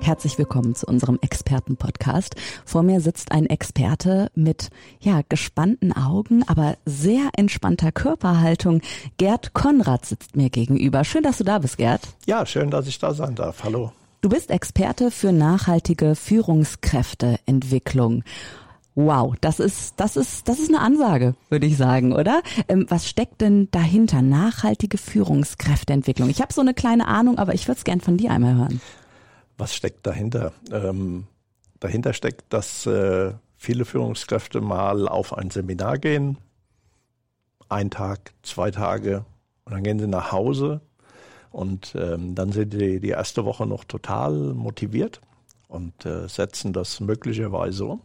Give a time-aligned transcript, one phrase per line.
[0.00, 2.34] Herzlich willkommen zu unserem Experten-Podcast.
[2.64, 4.70] Vor mir sitzt ein Experte mit,
[5.00, 8.80] ja, gespannten Augen, aber sehr entspannter Körperhaltung.
[9.18, 11.04] Gerd Konrad sitzt mir gegenüber.
[11.04, 12.02] Schön, dass du da bist, Gerd.
[12.26, 13.64] Ja, schön, dass ich da sein darf.
[13.64, 13.92] Hallo.
[14.20, 18.24] Du bist Experte für nachhaltige Führungskräfteentwicklung.
[19.00, 22.42] Wow, das ist, das ist, das ist eine Ansage, würde ich sagen, oder?
[22.66, 24.22] Ähm, was steckt denn dahinter?
[24.22, 26.28] Nachhaltige Führungskräfteentwicklung.
[26.30, 28.80] Ich habe so eine kleine Ahnung, aber ich würde es gern von dir einmal hören.
[29.58, 30.52] Was steckt dahinter?
[30.70, 31.26] Ähm,
[31.80, 36.38] dahinter steckt, dass äh, viele Führungskräfte mal auf ein Seminar gehen,
[37.68, 39.24] ein Tag, zwei Tage,
[39.64, 40.80] und dann gehen sie nach Hause
[41.50, 45.20] und ähm, dann sind die die erste Woche noch total motiviert
[45.66, 48.02] und äh, setzen das möglicherweise um,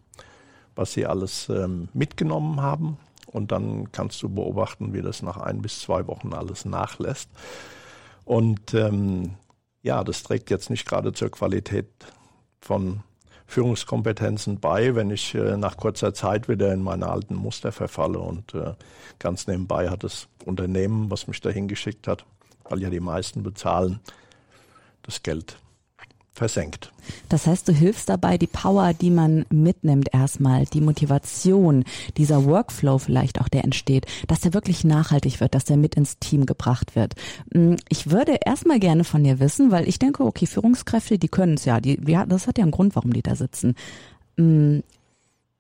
[0.76, 2.98] was sie alles ähm, mitgenommen haben.
[3.28, 7.30] Und dann kannst du beobachten, wie das nach ein bis zwei Wochen alles nachlässt.
[8.26, 9.36] Und ähm,
[9.84, 11.88] ja, das trägt jetzt nicht gerade zur Qualität
[12.62, 13.04] von
[13.46, 18.20] Führungskompetenzen bei, wenn ich äh, nach kurzer Zeit wieder in meine alten Muster verfalle.
[18.20, 18.74] Und äh,
[19.20, 22.26] ganz nebenbei hat das Unternehmen, was mich dahin geschickt hat,
[22.64, 24.00] weil ja die meisten bezahlen,
[25.04, 25.58] das Geld
[26.34, 26.92] versenkt.
[27.30, 31.84] Das heißt, du hilfst dabei, die Power, die man mitnimmt, erstmal, die Motivation,
[32.18, 36.18] dieser Workflow vielleicht auch, der entsteht, dass der wirklich nachhaltig wird, dass der mit ins
[36.18, 37.14] Team gebracht wird.
[37.54, 41.54] Mm, ich würde erstmal gerne von dir wissen, weil ich denke, okay, Führungskräfte, die können
[41.54, 43.76] es ja, die, ja, das hat ja einen Grund, warum die da sitzen.
[44.38, 44.80] Mm,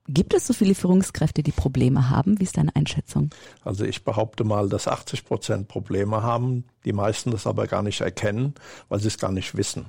[0.07, 2.39] gibt es so viele Führungskräfte, die Probleme haben?
[2.39, 3.29] Wie ist deine Einschätzung?
[3.63, 8.01] Also ich behaupte mal, dass 80 Prozent Probleme haben, die meisten das aber gar nicht
[8.01, 8.55] erkennen,
[8.89, 9.85] weil sie es gar nicht wissen.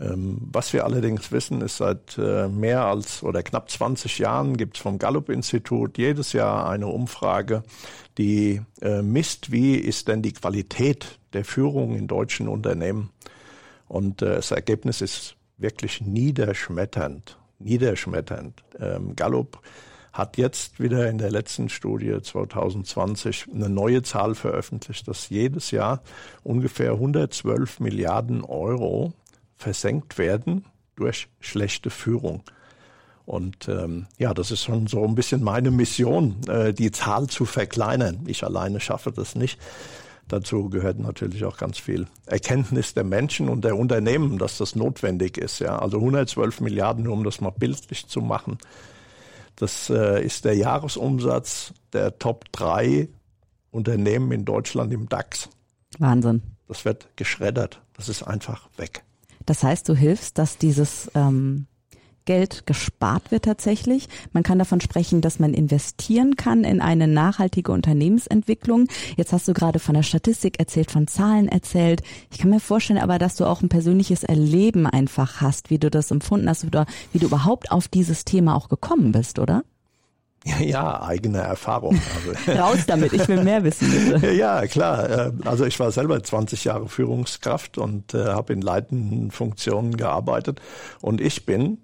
[0.00, 4.76] Ähm, was wir allerdings wissen, ist seit äh, mehr als oder knapp 20 Jahren gibt
[4.76, 7.62] es vom Gallup-Institut jedes Jahr eine Umfrage,
[8.16, 13.10] die äh, misst, wie ist denn die Qualität der Führung in deutschen Unternehmen.
[13.88, 17.36] Und äh, das Ergebnis ist wirklich niederschmetternd.
[17.58, 18.64] Niederschmetternd.
[18.78, 19.60] Ähm, Gallup
[20.12, 26.02] hat jetzt wieder in der letzten Studie 2020 eine neue Zahl veröffentlicht, dass jedes Jahr
[26.42, 29.12] ungefähr 112 Milliarden Euro
[29.60, 30.64] versenkt werden
[30.96, 32.42] durch schlechte Führung.
[33.26, 37.44] Und ähm, ja, das ist schon so ein bisschen meine Mission, äh, die Zahl zu
[37.44, 38.24] verkleinern.
[38.26, 39.60] Ich alleine schaffe das nicht.
[40.26, 45.36] Dazu gehört natürlich auch ganz viel Erkenntnis der Menschen und der Unternehmen, dass das notwendig
[45.36, 45.58] ist.
[45.60, 48.58] Ja, also 112 Milliarden, nur um das mal bildlich zu machen.
[49.56, 53.08] Das äh, ist der Jahresumsatz der Top 3
[53.70, 55.48] Unternehmen in Deutschland im DAX.
[55.98, 56.42] Wahnsinn.
[56.66, 57.82] Das wird geschreddert.
[57.94, 59.04] Das ist einfach weg.
[59.46, 61.66] Das heißt, du hilfst, dass dieses ähm,
[62.24, 64.08] Geld gespart wird tatsächlich.
[64.32, 68.86] Man kann davon sprechen, dass man investieren kann in eine nachhaltige Unternehmensentwicklung.
[69.16, 72.02] Jetzt hast du gerade von der Statistik erzählt, von Zahlen erzählt.
[72.30, 75.90] Ich kann mir vorstellen aber, dass du auch ein persönliches Erleben einfach hast, wie du
[75.90, 79.64] das empfunden hast oder wie du überhaupt auf dieses Thema auch gekommen bist, oder?
[80.44, 82.00] Ja, ja, eigene Erfahrung.
[82.16, 82.52] Also.
[82.58, 83.90] Raus damit, ich will mehr wissen.
[83.90, 84.30] Bitte.
[84.40, 85.10] Ja, klar.
[85.10, 90.60] Äh, also ich war selber 20 Jahre Führungskraft und äh, habe in leitenden Funktionen gearbeitet.
[91.02, 91.78] Und ich bin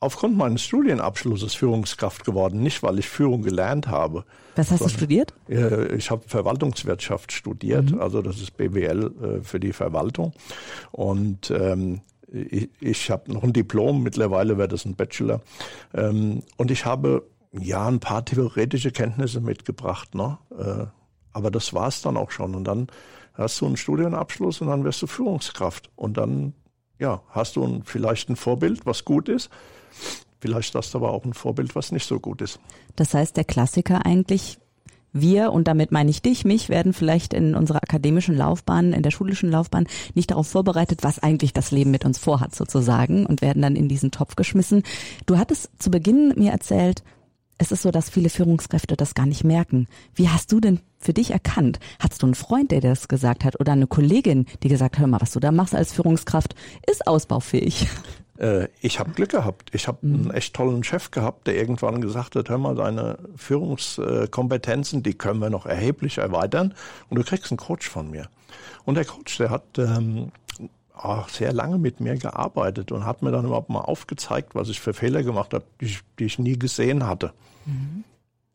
[0.00, 4.24] aufgrund meines Studienabschlusses Führungskraft geworden, nicht weil ich Führung gelernt habe.
[4.54, 5.32] Was hast du studiert?
[5.48, 8.00] Ich habe Verwaltungswirtschaft studiert, mhm.
[8.00, 10.32] also das ist BWL äh, für die Verwaltung.
[10.92, 15.40] Und ähm, ich, ich habe noch ein Diplom, mittlerweile wäre das ein Bachelor.
[15.94, 17.24] Ähm, und ich habe
[17.60, 20.38] ja, ein paar theoretische Kenntnisse mitgebracht, ne?
[20.58, 20.86] Äh,
[21.32, 22.54] aber das war's dann auch schon.
[22.54, 22.86] Und dann
[23.34, 25.90] hast du einen Studienabschluss und dann wirst du Führungskraft.
[25.96, 26.54] Und dann,
[26.98, 29.50] ja, hast du ein, vielleicht ein Vorbild, was gut ist.
[30.40, 32.60] Vielleicht hast du aber auch ein Vorbild, was nicht so gut ist.
[32.96, 34.58] Das heißt, der Klassiker eigentlich,
[35.12, 39.10] wir, und damit meine ich dich, mich, werden vielleicht in unserer akademischen Laufbahn, in der
[39.10, 43.62] schulischen Laufbahn nicht darauf vorbereitet, was eigentlich das Leben mit uns vorhat sozusagen und werden
[43.62, 44.82] dann in diesen Topf geschmissen.
[45.26, 47.02] Du hattest zu Beginn mir erzählt,
[47.58, 49.86] es ist so, dass viele Führungskräfte das gar nicht merken.
[50.14, 51.78] Wie hast du denn für dich erkannt?
[52.00, 55.20] Hattest du einen Freund, der das gesagt hat oder eine Kollegin, die gesagt, hör mal,
[55.20, 56.54] was du da machst als Führungskraft,
[56.90, 57.88] ist ausbaufähig?
[58.36, 59.70] Äh, ich habe Glück gehabt.
[59.72, 60.14] Ich habe mhm.
[60.14, 65.38] einen echt tollen Chef gehabt, der irgendwann gesagt hat, hör mal, deine Führungskompetenzen, die können
[65.38, 66.74] wir noch erheblich erweitern
[67.08, 68.28] und du kriegst einen Coach von mir.
[68.84, 70.32] Und der Coach, der hat ähm,
[70.94, 74.80] auch sehr lange mit mir gearbeitet und hat mir dann überhaupt mal aufgezeigt, was ich
[74.80, 77.32] für Fehler gemacht habe, die ich, die ich nie gesehen hatte.
[77.66, 78.04] Mhm.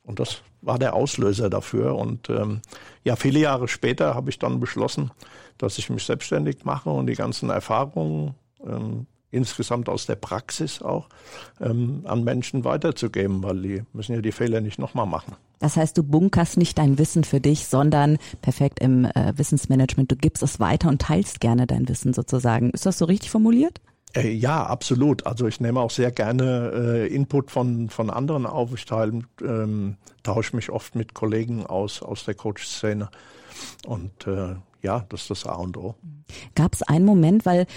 [0.04, 1.96] Und das war der Auslöser dafür.
[1.96, 2.62] Und ähm,
[3.04, 5.12] ja, viele Jahre später habe ich dann beschlossen,
[5.58, 11.10] dass ich mich selbstständig mache und die ganzen Erfahrungen ähm, insgesamt aus der Praxis auch
[11.62, 15.36] ähm, an Menschen weiterzugeben, weil die müssen ja die Fehler nicht nochmal machen.
[15.60, 20.16] Das heißt, du bunkerst nicht dein Wissen für dich, sondern perfekt im äh, Wissensmanagement, du
[20.16, 22.72] gibst es weiter und teilst gerne dein Wissen sozusagen.
[22.72, 23.82] Ist das so richtig formuliert?
[24.16, 25.28] Äh, ja, absolut.
[25.28, 28.74] Also ich nehme auch sehr gerne äh, Input von, von anderen auf.
[28.74, 33.10] Ich teile, ähm, tausche mich oft mit Kollegen aus, aus der Coach-Szene.
[33.86, 35.96] Und äh, ja, das ist das A und O.
[36.56, 37.68] Gab es einen Moment, weil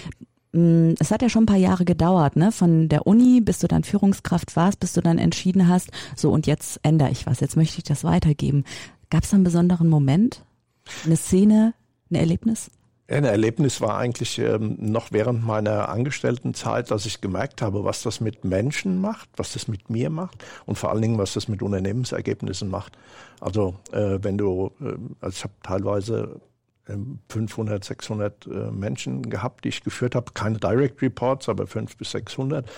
[0.53, 2.51] es hat ja schon ein paar Jahre gedauert, ne?
[2.51, 6.45] Von der Uni, bis du dann Führungskraft warst, bis du dann entschieden hast, so und
[6.45, 8.63] jetzt ändere ich was, jetzt möchte ich das weitergeben.
[9.09, 10.43] Gab es einen besonderen Moment?
[11.05, 11.73] Eine Szene,
[12.11, 12.69] ein Erlebnis?
[13.07, 18.21] Ein Erlebnis war eigentlich ähm, noch während meiner Angestelltenzeit, dass ich gemerkt habe, was das
[18.21, 21.61] mit Menschen macht, was das mit mir macht und vor allen Dingen, was das mit
[21.61, 22.97] Unternehmensergebnissen macht.
[23.41, 26.39] Also äh, wenn du, äh, also ich habe teilweise
[27.29, 30.31] 500, ähm, 600 äh, Menschen gehabt, die ich geführt habe.
[30.33, 32.69] Keine Direct Reports, aber 500 bis 600.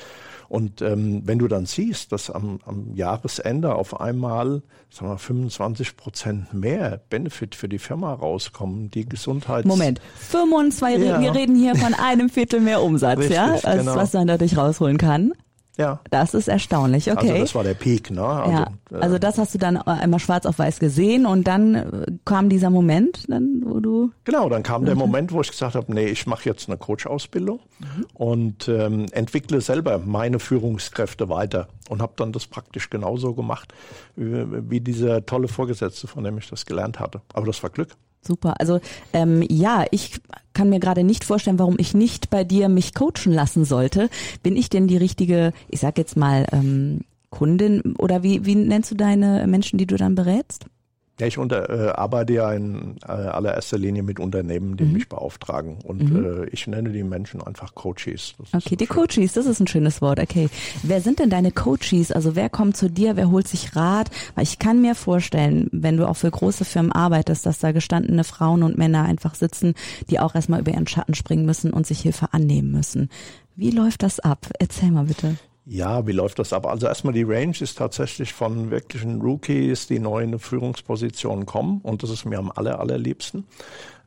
[0.47, 4.61] Und ähm, wenn du dann siehst, dass am, am Jahresende auf einmal
[4.91, 9.65] sagen wir, 25 Prozent mehr Benefit für die Firma rauskommen, die Gesundheit.
[9.65, 11.19] Moment, 25, ja.
[11.19, 13.95] wir reden hier von einem Viertel mehr Umsatz, Richtig, ja, als genau.
[13.95, 15.33] was man dadurch rausholen kann.
[15.77, 15.99] Ja.
[16.09, 17.29] Das ist erstaunlich, okay.
[17.29, 18.25] Also das war der Peak, ne?
[18.25, 18.67] Also, ja.
[18.91, 22.49] Äh, also das hast du dann einmal schwarz auf weiß gesehen und dann äh, kam
[22.49, 24.11] dieser Moment, dann, wo du.
[24.23, 27.59] Genau, dann kam der Moment, wo ich gesagt habe, nee, ich mache jetzt eine Coach-Ausbildung
[27.79, 28.05] mhm.
[28.13, 33.73] und ähm, entwickle selber meine Führungskräfte weiter und habe dann das praktisch genauso gemacht
[34.15, 37.21] wie, wie dieser tolle Vorgesetzte, von dem ich das gelernt hatte.
[37.33, 37.89] Aber das war Glück.
[38.25, 38.55] Super.
[38.59, 38.79] Also
[39.13, 40.19] ähm, ja, ich
[40.53, 44.09] kann mir gerade nicht vorstellen, warum ich nicht bei dir mich coachen lassen sollte.
[44.41, 48.91] Bin ich denn die richtige, ich sag jetzt mal, ähm, Kundin oder wie, wie nennst
[48.91, 50.67] du deine Menschen, die du dann berätst?
[51.19, 54.93] Ja, ich unter, äh, arbeite ja in äh, allererster Linie mit Unternehmen, die mhm.
[54.93, 55.77] mich beauftragen.
[55.83, 56.43] Und mhm.
[56.43, 58.35] äh, ich nenne die Menschen einfach Coaches.
[58.51, 60.19] okay, die Coaches, das ist ein schönes Wort.
[60.19, 60.49] Okay.
[60.83, 62.11] Wer sind denn deine Coaches?
[62.11, 64.11] Also wer kommt zu dir, wer holt sich Rat?
[64.35, 68.25] Weil ich kann mir vorstellen, wenn du auch für große Firmen arbeitest, dass da gestandene
[68.25, 69.73] Frauen und Männer einfach sitzen,
[70.09, 73.09] die auch erstmal über ihren Schatten springen müssen und sich Hilfe annehmen müssen.
[73.55, 74.47] Wie läuft das ab?
[74.59, 75.37] Erzähl mal bitte.
[75.65, 76.67] Ja, wie läuft das ab?
[76.67, 81.81] Also erstmal die Range ist tatsächlich von wirklichen Rookies, die neu in eine Führungsposition kommen
[81.81, 83.45] und das ist mir am aller, allerliebsten.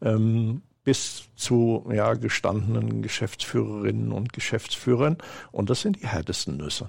[0.00, 5.18] Ähm, bis zu ja, gestandenen Geschäftsführerinnen und Geschäftsführern.
[5.52, 6.88] Und das sind die härtesten Nüsse.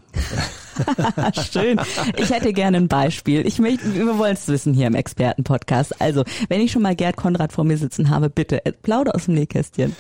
[1.52, 1.82] Schön.
[2.16, 3.46] Ich hätte gerne ein Beispiel.
[3.46, 6.00] Ich möchte, wir wollen es wissen hier im Expertenpodcast.
[6.00, 9.34] Also, wenn ich schon mal Gerd Konrad vor mir sitzen habe, bitte plauder aus dem
[9.34, 9.94] Nähkästchen.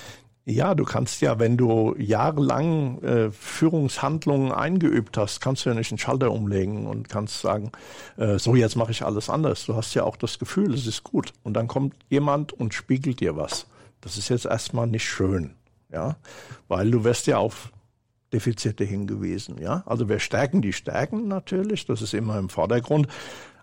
[0.49, 5.91] Ja, du kannst ja, wenn du jahrelang äh, Führungshandlungen eingeübt hast, kannst du ja nicht
[5.91, 7.71] einen Schalter umlegen und kannst sagen,
[8.17, 9.67] äh, so jetzt mache ich alles anders.
[9.67, 11.33] Du hast ja auch das Gefühl, es ist gut.
[11.43, 13.67] Und dann kommt jemand und spiegelt dir was.
[14.01, 15.53] Das ist jetzt erstmal nicht schön,
[15.93, 16.15] ja,
[16.67, 17.71] weil du wirst ja auf
[18.33, 19.83] Defizite hingewiesen, ja.
[19.85, 23.07] Also wir stärken die Stärken natürlich, das ist immer im Vordergrund.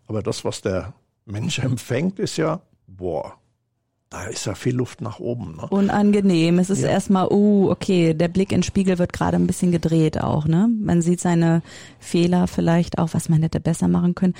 [0.06, 0.94] Aber das, was der
[1.24, 3.38] Mensch empfängt, ist ja, boah,
[4.10, 5.56] da ist ja viel Luft nach oben.
[5.56, 5.66] Ne?
[5.68, 6.58] Unangenehm.
[6.58, 6.88] Es ist ja.
[6.88, 10.68] erstmal, uh, okay, der Blick in den Spiegel wird gerade ein bisschen gedreht auch, ne?
[10.80, 11.62] Man sieht seine
[11.98, 14.34] Fehler vielleicht auch, was man hätte besser machen können.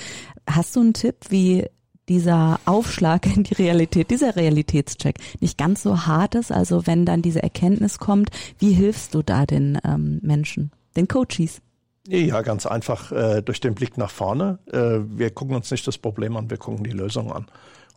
[0.49, 1.67] Hast du einen Tipp, wie
[2.09, 6.53] dieser Aufschlag in die Realität, dieser Realitätscheck nicht ganz so hart ist?
[6.53, 11.61] Also wenn dann diese Erkenntnis kommt, wie hilfst du da den ähm, Menschen, den Coaches?
[12.09, 14.61] Ja, ganz einfach äh, durch den Blick nach vorne.
[14.73, 17.47] Äh, wir gucken uns nicht das Problem an, wir gucken die Lösung an.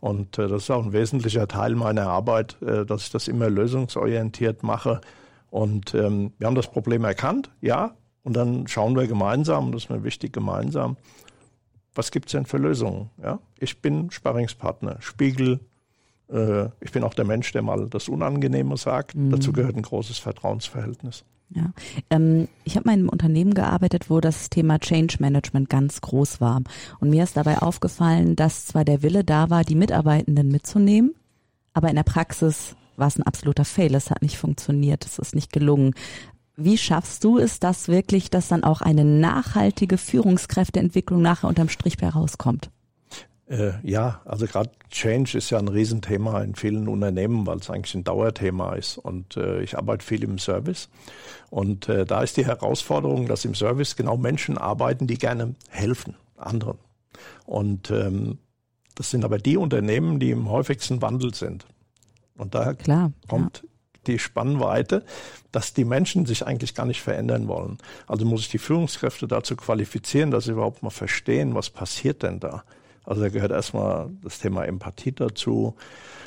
[0.00, 3.50] Und äh, das ist auch ein wesentlicher Teil meiner Arbeit, äh, dass ich das immer
[3.50, 5.00] lösungsorientiert mache.
[5.50, 9.90] Und ähm, wir haben das Problem erkannt, ja, und dann schauen wir gemeinsam, das ist
[9.90, 10.96] mir wichtig, gemeinsam,
[11.94, 13.10] was gibt's denn für Lösungen?
[13.22, 13.40] Ja?
[13.58, 15.60] Ich bin Sparringspartner, Spiegel,
[16.30, 19.14] äh, ich bin auch der Mensch, der mal das Unangenehme sagt.
[19.14, 19.30] Mhm.
[19.30, 21.24] Dazu gehört ein großes Vertrauensverhältnis.
[21.52, 21.72] Ja,
[22.10, 26.40] ähm, ich habe mal in einem Unternehmen gearbeitet, wo das Thema Change Management ganz groß
[26.40, 26.62] war.
[27.00, 31.14] Und mir ist dabei aufgefallen, dass zwar der Wille da war, die Mitarbeitenden mitzunehmen,
[31.72, 33.94] aber in der Praxis war es ein absoluter Fail.
[33.94, 35.94] Es hat nicht funktioniert, es ist nicht gelungen.
[36.56, 41.96] Wie schaffst du es, dass wirklich, dass dann auch eine nachhaltige Führungskräfteentwicklung nachher unterm Strich
[42.00, 42.70] herauskommt?
[43.50, 47.96] Äh, ja, also gerade Change ist ja ein Riesenthema in vielen Unternehmen, weil es eigentlich
[47.96, 48.96] ein Dauerthema ist.
[48.96, 50.88] Und äh, ich arbeite viel im Service.
[51.50, 56.14] Und äh, da ist die Herausforderung, dass im Service genau Menschen arbeiten, die gerne helfen,
[56.36, 56.78] anderen.
[57.44, 58.38] Und ähm,
[58.94, 61.66] das sind aber die Unternehmen, die im häufigsten Wandel sind.
[62.36, 63.68] Und da Klar, kommt ja.
[64.06, 65.04] die Spannweite,
[65.50, 67.78] dass die Menschen sich eigentlich gar nicht verändern wollen.
[68.06, 72.38] Also muss ich die Führungskräfte dazu qualifizieren, dass sie überhaupt mal verstehen, was passiert denn
[72.38, 72.62] da.
[73.04, 75.74] Also da gehört erstmal das Thema Empathie dazu.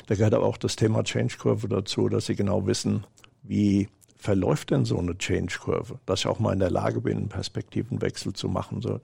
[0.06, 3.06] Da gehört aber auch das Thema Change-Kurve dazu, dass sie genau wissen,
[3.42, 7.28] wie verläuft denn so eine Change-Kurve, dass ich auch mal in der Lage bin, einen
[7.28, 8.80] Perspektivenwechsel zu machen.
[8.80, 9.00] So,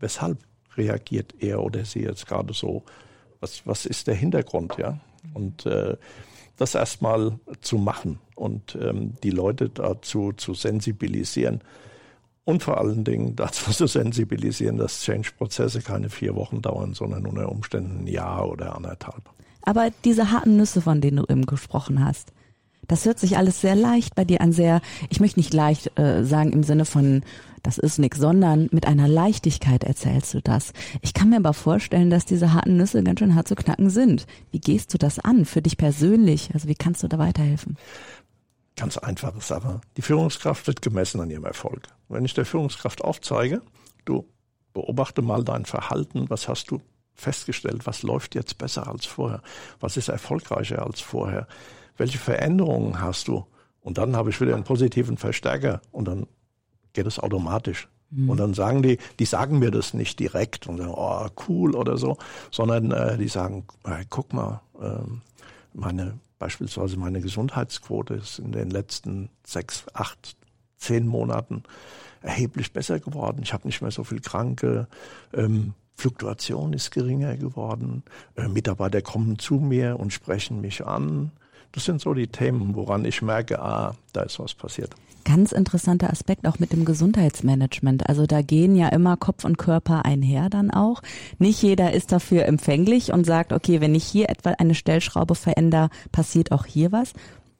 [0.00, 0.38] weshalb
[0.76, 2.84] reagiert er oder sie jetzt gerade so?
[3.40, 4.98] Was, was ist der Hintergrund, ja?
[5.32, 5.96] Und äh,
[6.56, 11.60] das erstmal zu machen und ähm, die Leute dazu zu sensibilisieren
[12.48, 17.52] und vor allen Dingen dazu zu sensibilisieren, dass Change-Prozesse keine vier Wochen dauern, sondern unter
[17.52, 19.22] Umständen ein Jahr oder anderthalb.
[19.60, 22.32] Aber diese harten Nüsse, von denen du eben gesprochen hast,
[22.86, 26.24] das hört sich alles sehr leicht bei dir an, sehr, ich möchte nicht leicht äh,
[26.24, 27.22] sagen im Sinne von,
[27.62, 30.72] das ist nix, sondern mit einer Leichtigkeit erzählst du das.
[31.02, 34.26] Ich kann mir aber vorstellen, dass diese harten Nüsse ganz schön hart zu knacken sind.
[34.52, 36.48] Wie gehst du das an für dich persönlich?
[36.54, 37.76] Also wie kannst du da weiterhelfen?
[38.78, 39.80] Ganz einfache Sache.
[39.96, 41.88] Die Führungskraft wird gemessen an ihrem Erfolg.
[42.08, 43.60] Wenn ich der Führungskraft aufzeige,
[44.04, 44.24] du
[44.72, 46.80] beobachte mal dein Verhalten, was hast du
[47.14, 49.42] festgestellt, was läuft jetzt besser als vorher,
[49.80, 51.48] was ist erfolgreicher als vorher,
[51.96, 53.44] welche Veränderungen hast du?
[53.80, 56.28] Und dann habe ich wieder einen positiven Verstärker und dann
[56.92, 57.88] geht es automatisch.
[58.10, 58.30] Mhm.
[58.30, 61.96] Und dann sagen die, die sagen mir das nicht direkt und sagen, oh, cool oder
[61.96, 62.16] so,
[62.52, 65.00] sondern äh, die sagen, hey, guck mal, äh,
[65.74, 70.36] meine, beispielsweise meine Gesundheitsquote ist in den letzten sechs, acht,
[70.76, 71.64] zehn Monaten
[72.22, 73.40] erheblich besser geworden.
[73.42, 74.88] Ich habe nicht mehr so viel Kranke.
[75.32, 78.04] Ähm, Fluktuation ist geringer geworden.
[78.36, 81.32] Äh, Mitarbeiter kommen zu mir und sprechen mich an.
[81.72, 84.94] Das sind so die Themen, woran ich merke, ah, da ist was passiert.
[85.24, 88.08] Ganz interessanter Aspekt auch mit dem Gesundheitsmanagement.
[88.08, 91.02] Also da gehen ja immer Kopf und Körper einher dann auch.
[91.38, 95.90] Nicht jeder ist dafür empfänglich und sagt, okay, wenn ich hier etwa eine Stellschraube verändere,
[96.12, 97.12] passiert auch hier was.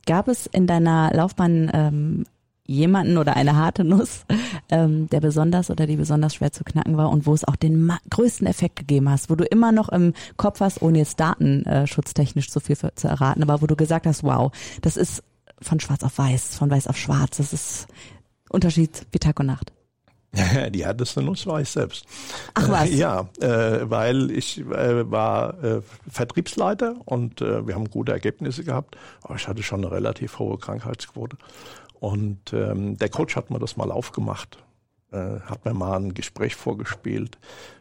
[0.06, 2.24] Gab es in deiner Laufbahn ähm,
[2.68, 4.24] jemanden oder eine harte Nuss,
[4.68, 7.90] ähm, der besonders oder die besonders schwer zu knacken war und wo es auch den
[8.10, 12.60] größten Effekt gegeben hast, wo du immer noch im Kopf hast, ohne jetzt datenschutztechnisch zu
[12.60, 15.24] viel für, zu erraten, aber wo du gesagt hast, wow, das ist
[15.60, 17.88] von schwarz auf weiß, von weiß auf schwarz, das ist
[18.50, 19.72] Unterschied wie Tag und Nacht.
[20.70, 22.04] Die härteste Nuss war ich selbst.
[22.52, 22.90] Ach was?
[22.90, 28.62] Äh, ja, äh, weil ich äh, war äh, Vertriebsleiter und äh, wir haben gute Ergebnisse
[28.62, 31.38] gehabt, aber ich hatte schon eine relativ hohe Krankheitsquote.
[32.00, 34.58] Und ähm, der Coach hat mir das mal aufgemacht,
[35.10, 37.38] äh, hat mir mal ein Gespräch vorgespielt,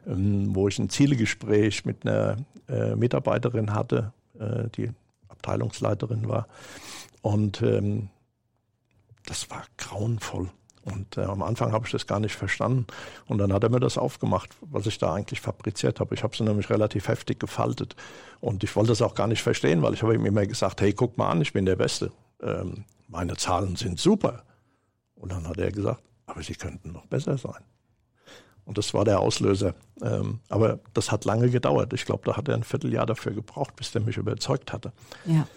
[0.08, 4.92] ähm, wo ich ein Zielegespräch mit einer äh, Mitarbeiterin hatte, äh, die
[5.28, 6.48] Abteilungsleiterin war.
[7.22, 8.10] Und ähm,
[9.26, 10.50] das war grauenvoll.
[10.84, 12.88] Und äh, am Anfang habe ich das gar nicht verstanden.
[13.26, 16.16] Und dann hat er mir das aufgemacht, was ich da eigentlich fabriziert habe.
[16.16, 17.96] Ich habe sie nämlich relativ heftig gefaltet.
[18.40, 20.94] Und ich wollte das auch gar nicht verstehen, weil ich habe ihm immer gesagt, hey,
[20.94, 22.12] guck mal an, ich bin der Beste.
[22.42, 24.44] Ähm, meine Zahlen sind super.
[25.16, 27.64] Und dann hat er gesagt, aber sie könnten noch besser sein.
[28.66, 29.76] Und das war der Auslöser.
[30.02, 31.94] Ähm, aber das hat lange gedauert.
[31.94, 34.92] Ich glaube, da hat er ein Vierteljahr dafür gebraucht, bis der mich überzeugt hatte.
[35.26, 35.48] Ja.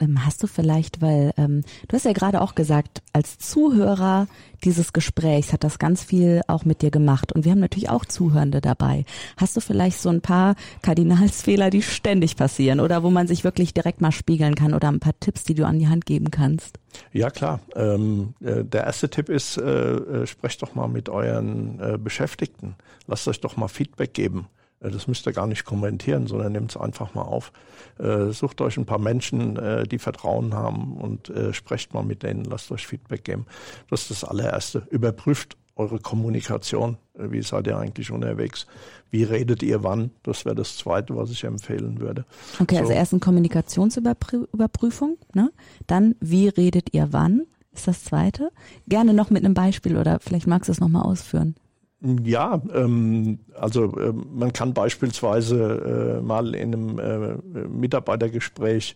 [0.00, 4.26] Ähm, hast du vielleicht, weil ähm, du hast ja gerade auch gesagt, als Zuhörer
[4.64, 8.06] dieses Gesprächs hat das ganz viel auch mit dir gemacht und wir haben natürlich auch
[8.06, 9.04] Zuhörende dabei.
[9.36, 13.74] Hast du vielleicht so ein paar Kardinalsfehler, die ständig passieren oder wo man sich wirklich
[13.74, 16.78] direkt mal spiegeln kann oder ein paar Tipps, die du an die Hand geben kannst?
[17.12, 17.60] Ja klar.
[17.76, 22.74] Ähm, äh, der erste Tipp ist, äh, äh, sprecht doch mal mit euren äh, Beschäftigten.
[23.06, 24.46] Lasst euch doch mal Feedback geben.
[24.80, 27.52] Äh, das müsst ihr gar nicht kommentieren, sondern nehmt es einfach mal auf.
[27.98, 32.44] Äh, sucht euch ein paar Menschen, äh, die Vertrauen haben und sprecht mal mit denen,
[32.44, 33.46] lasst euch Feedback geben.
[33.90, 34.86] Das ist das allererste.
[34.90, 36.96] Überprüft eure Kommunikation.
[37.14, 38.66] Wie seid ihr eigentlich unterwegs?
[39.10, 40.10] Wie redet ihr wann?
[40.22, 42.24] Das wäre das Zweite, was ich empfehlen würde.
[42.60, 42.80] Okay, so.
[42.82, 45.50] also erst eine Kommunikationsüberprüfung, ne?
[45.86, 47.42] dann wie redet ihr wann?
[47.72, 48.50] Ist das Zweite.
[48.88, 51.54] Gerne noch mit einem Beispiel oder vielleicht magst du es nochmal ausführen.
[52.00, 58.94] Ja, ähm, also äh, man kann beispielsweise äh, mal in einem äh, Mitarbeitergespräch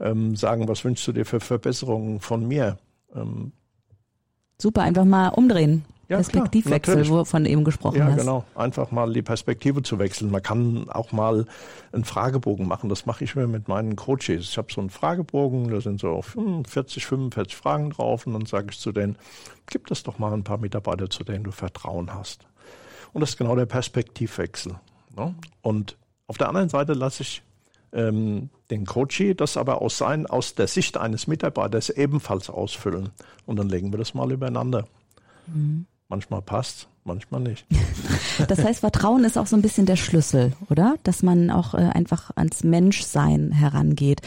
[0.00, 2.78] ähm, sagen, was wünschst du dir für Verbesserungen von mir?
[3.14, 3.52] Ähm,
[4.60, 5.84] Super, einfach mal umdrehen.
[6.08, 8.16] Ja, Perspektivwechsel, wovon du eben gesprochen ja, hast.
[8.16, 8.44] Ja, genau.
[8.54, 10.30] Einfach mal die Perspektive zu wechseln.
[10.30, 11.46] Man kann auch mal
[11.92, 12.90] einen Fragebogen machen.
[12.90, 14.50] Das mache ich mir mit meinen Coaches.
[14.50, 18.68] Ich habe so einen Fragebogen, da sind so 40, 45 Fragen drauf und dann sage
[18.70, 19.16] ich zu denen,
[19.66, 22.46] gib das doch mal ein paar Mitarbeiter, zu denen du Vertrauen hast.
[23.12, 24.74] Und das ist genau der Perspektivwechsel.
[25.16, 25.34] Ne?
[25.62, 27.42] Und auf der anderen Seite lasse ich
[27.92, 33.10] ähm, den Coachie das aber aus, sein, aus der Sicht eines Mitarbeiters ebenfalls ausfüllen.
[33.46, 34.86] Und dann legen wir das mal übereinander.
[35.46, 35.86] Mhm.
[36.12, 37.64] Manchmal passt, manchmal nicht.
[38.48, 40.96] Das heißt, Vertrauen ist auch so ein bisschen der Schlüssel, oder?
[41.04, 44.20] Dass man auch äh, einfach ans Menschsein herangeht.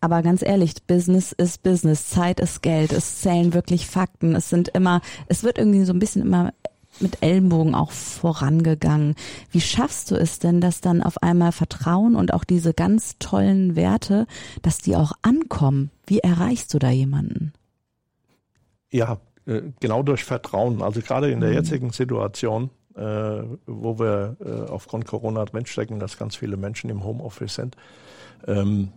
[0.00, 4.68] Aber ganz ehrlich, Business ist Business, Zeit ist Geld, es zählen wirklich Fakten, es sind
[4.68, 6.54] immer, es wird irgendwie so ein bisschen immer
[6.98, 9.14] mit Ellenbogen auch vorangegangen.
[9.50, 13.76] Wie schaffst du es denn, dass dann auf einmal Vertrauen und auch diese ganz tollen
[13.76, 14.26] Werte,
[14.62, 15.90] dass die auch ankommen?
[16.06, 17.52] Wie erreichst du da jemanden?
[18.90, 19.18] Ja,
[19.48, 20.82] äh, genau durch Vertrauen.
[20.82, 21.56] Also gerade in der mhm.
[21.56, 23.00] jetzigen Situation, äh,
[23.66, 27.76] wo wir äh, aufgrund Corona drinstecken, dass ganz viele Menschen im Homeoffice sind,
[28.46, 28.92] ähm,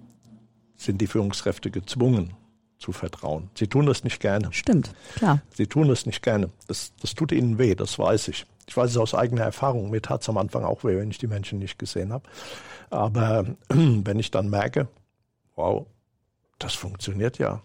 [0.76, 2.34] sind die Führungskräfte gezwungen,
[2.78, 3.50] zu vertrauen.
[3.54, 4.52] Sie tun das nicht gerne.
[4.52, 5.42] Stimmt, klar.
[5.54, 6.50] Sie tun das nicht gerne.
[6.68, 8.46] Das, das tut ihnen weh, das weiß ich.
[8.68, 9.92] Ich weiß es aus eigener Erfahrung.
[9.92, 12.28] Mir tat es am Anfang auch weh, wenn ich die Menschen nicht gesehen habe.
[12.90, 14.88] Aber wenn ich dann merke,
[15.56, 15.86] wow,
[16.58, 17.62] das funktioniert ja.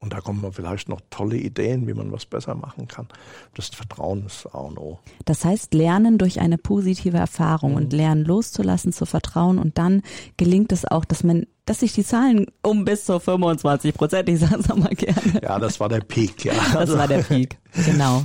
[0.00, 3.08] Und da kommen vielleicht noch tolle Ideen, wie man was besser machen kann.
[3.54, 5.00] Das Vertrauen ist auch noch.
[5.24, 7.76] Das heißt, lernen durch eine positive Erfahrung mhm.
[7.78, 10.02] und lernen loszulassen, zu vertrauen und dann
[10.36, 14.38] gelingt es auch, dass man, dass sich die Zahlen um bis zu 25 Prozent, ich
[14.38, 15.40] sage es nochmal gerne.
[15.42, 16.54] Ja, das war der Peak, ja.
[16.72, 18.22] Das war der Peak, genau.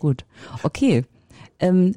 [0.00, 0.24] Gut.
[0.62, 1.04] Okay.
[1.58, 1.94] Ähm,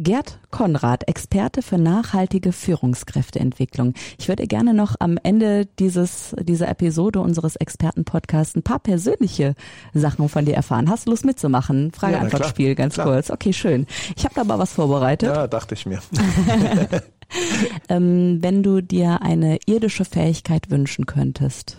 [0.00, 3.94] Gerd Konrad, Experte für nachhaltige Führungskräfteentwicklung.
[4.16, 9.56] Ich würde gerne noch am Ende dieses, dieser Episode unseres Expertenpodcasts ein paar persönliche
[9.94, 10.88] Sachen von dir erfahren.
[10.88, 11.90] Hast du Lust mitzumachen?
[11.90, 13.06] Frage-Antwort-Spiel, ganz klar.
[13.06, 13.28] kurz.
[13.28, 13.88] Okay, schön.
[14.16, 15.34] Ich habe da aber was vorbereitet.
[15.34, 16.00] Ja, dachte ich mir.
[17.88, 21.78] ähm, wenn du dir eine irdische Fähigkeit wünschen könntest,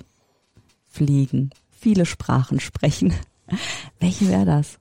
[0.88, 3.14] fliegen, viele Sprachen sprechen,
[4.02, 4.78] welche wäre das?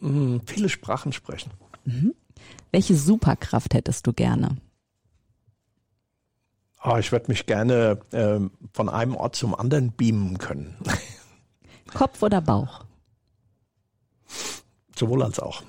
[0.00, 1.52] Hm, viele Sprachen sprechen.
[1.84, 2.12] Mhm.
[2.72, 4.56] Welche Superkraft hättest du gerne?
[6.82, 8.40] Oh, ich würde mich gerne äh,
[8.72, 10.76] von einem Ort zum anderen beamen können.
[11.94, 12.84] Kopf oder Bauch?
[14.96, 15.62] Sowohl als auch.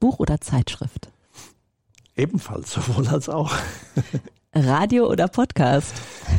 [0.00, 1.10] Buch oder Zeitschrift?
[2.16, 3.54] Ebenfalls, sowohl als auch.
[4.54, 5.94] Radio oder Podcast?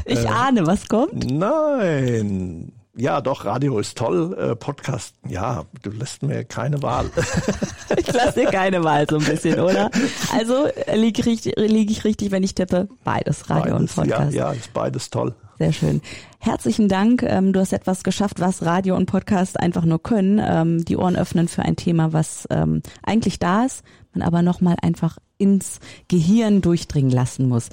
[0.05, 1.31] Ich äh, ahne, was kommt.
[1.31, 4.35] Nein, ja, doch, Radio ist toll.
[4.37, 7.09] Äh, Podcast, ja, du lässt mir keine Wahl.
[7.97, 9.89] ich lasse dir keine Wahl so ein bisschen, oder?
[10.33, 12.89] Also äh, liege ich, lieg ich richtig, wenn ich tippe?
[13.03, 14.33] Beides, Radio beides, und Podcast.
[14.33, 15.35] Ja, ja, ist beides toll.
[15.59, 16.01] Sehr schön.
[16.39, 17.21] Herzlichen Dank.
[17.21, 20.41] Ähm, du hast etwas geschafft, was Radio und Podcast einfach nur können.
[20.41, 24.77] Ähm, die Ohren öffnen für ein Thema, was ähm, eigentlich da ist, man aber nochmal
[24.81, 27.69] einfach ins Gehirn durchdringen lassen muss.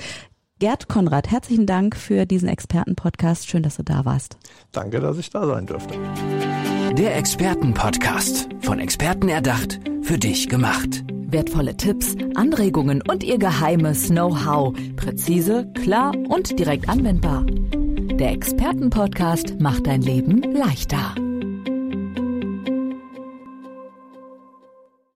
[0.59, 3.47] Gerd Konrad, herzlichen Dank für diesen Expertenpodcast.
[3.47, 4.39] Schön, dass du da warst.
[4.73, 5.93] Danke, dass ich da sein durfte.
[6.97, 8.49] Der Expertenpodcast.
[8.63, 11.05] Von Experten erdacht, für dich gemacht.
[11.11, 14.75] Wertvolle Tipps, Anregungen und ihr geheimes Know-how.
[14.97, 17.45] Präzise, klar und direkt anwendbar.
[17.45, 21.15] Der Expertenpodcast macht dein Leben leichter.